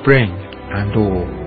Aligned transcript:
spring 0.00 0.30
and 0.30 0.96
all. 0.96 1.44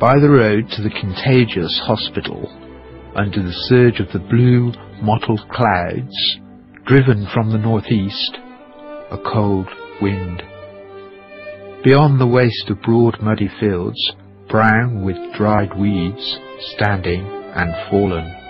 By 0.00 0.18
the 0.18 0.30
road 0.30 0.70
to 0.70 0.82
the 0.82 0.90
contagious 0.90 1.78
hospital, 1.84 2.48
under 3.14 3.42
the 3.42 3.52
surge 3.68 4.00
of 4.00 4.10
the 4.12 4.18
blue, 4.18 4.72
mottled 5.02 5.46
clouds, 5.50 6.38
driven 6.86 7.26
from 7.34 7.50
the 7.50 7.58
northeast, 7.58 8.38
a 9.10 9.18
cold 9.18 9.68
wind. 10.00 10.42
Beyond 11.84 12.20
the 12.20 12.26
waste 12.26 12.70
of 12.70 12.80
broad 12.82 13.20
muddy 13.20 13.50
fields, 13.60 14.12
brown 14.48 15.04
with 15.04 15.16
dried 15.36 15.78
weeds, 15.78 16.38
standing 16.76 17.24
and 17.54 17.74
fallen. 17.90 18.49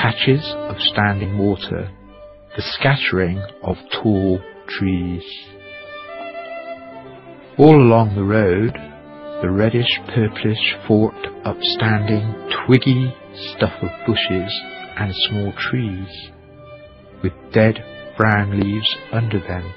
Patches 0.00 0.54
of 0.56 0.80
standing 0.80 1.36
water, 1.36 1.90
the 2.56 2.62
scattering 2.62 3.38
of 3.62 3.76
tall 3.92 4.40
trees. 4.66 5.22
All 7.58 7.76
along 7.76 8.14
the 8.14 8.24
road, 8.24 8.72
the 9.42 9.50
reddish 9.50 10.00
purplish 10.08 10.74
forked 10.88 11.26
upstanding 11.44 12.34
twiggy 12.64 13.14
stuff 13.52 13.74
of 13.82 13.90
bushes 14.06 14.50
and 14.96 15.12
small 15.28 15.52
trees, 15.68 16.30
with 17.22 17.34
dead 17.52 17.84
brown 18.16 18.58
leaves 18.58 18.96
under 19.12 19.38
them, 19.38 19.70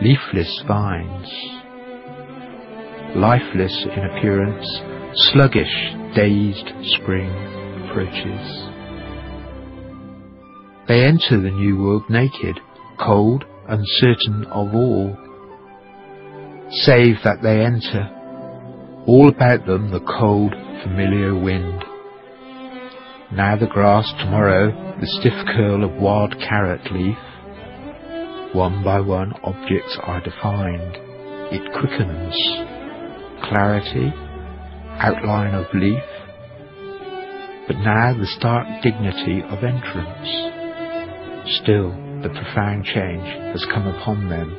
leafless 0.00 0.62
vines. 0.66 1.28
Lifeless 3.14 3.84
in 3.84 4.02
appearance, 4.02 4.66
sluggish, 5.30 5.92
dazed 6.14 6.72
spring 6.96 7.28
approaches. 7.84 8.71
They 10.92 11.06
enter 11.06 11.40
the 11.40 11.50
new 11.50 11.82
world 11.82 12.10
naked, 12.10 12.60
cold, 13.00 13.46
uncertain 13.66 14.44
of 14.50 14.74
all, 14.74 15.16
save 16.84 17.16
that 17.24 17.40
they 17.42 17.64
enter 17.64 18.10
all 19.06 19.30
about 19.30 19.64
them 19.64 19.90
the 19.90 20.00
cold, 20.00 20.52
familiar 20.82 21.34
wind. 21.34 21.82
Now 23.32 23.56
the 23.56 23.68
grass, 23.72 24.12
tomorrow 24.18 24.68
the 25.00 25.06
stiff 25.06 25.32
curl 25.56 25.82
of 25.82 25.92
wild 25.94 26.38
carrot 26.38 26.92
leaf. 26.92 27.16
One 28.54 28.84
by 28.84 29.00
one 29.00 29.32
objects 29.44 29.96
are 30.02 30.20
defined. 30.20 30.98
It 31.56 31.72
quickens. 31.72 32.36
Clarity, 33.48 34.12
outline 34.98 35.54
of 35.54 35.64
leaf, 35.72 36.04
but 37.66 37.78
now 37.78 38.12
the 38.12 38.26
stark 38.26 38.66
dignity 38.82 39.40
of 39.48 39.64
entrance. 39.64 40.61
Still, 41.60 41.90
the 42.22 42.30
profound 42.30 42.84
change 42.84 43.26
has 43.52 43.64
come 43.66 43.86
upon 43.86 44.28
them. 44.28 44.56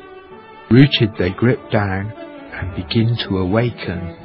Rooted 0.70 1.10
they 1.18 1.30
grip 1.30 1.58
down 1.70 2.12
and 2.12 2.76
begin 2.76 3.16
to 3.28 3.38
awaken 3.38 4.16